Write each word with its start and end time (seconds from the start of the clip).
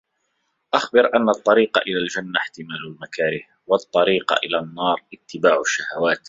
أَخْبَرَ 0.73 1.11
أَنَّ 1.15 1.29
الطَّرِيقَ 1.29 1.77
إلَى 1.77 1.97
الْجَنَّةِ 1.97 2.39
احْتِمَالُ 2.39 2.77
الْمَكَارِهِ، 2.87 3.43
وَالطَّرِيقَ 3.67 4.33
إلَى 4.45 4.59
النَّارِ 4.59 5.03
اتِّبَاعُ 5.13 5.59
الشَّهَوَاتِ 5.59 6.19